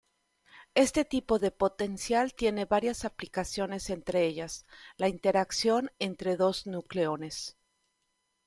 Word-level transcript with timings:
Este 0.73 1.05
tipo 1.05 1.37
de 1.37 1.51
potencial 1.51 2.33
tiene 2.33 2.65
varias 2.65 3.05
aplicaciones 3.05 3.91
entre 3.91 4.25
ellas, 4.25 4.65
la 4.97 5.09
interacción 5.09 5.91
entre 5.99 6.37
dos 6.37 6.65
nucleones. 6.65 7.55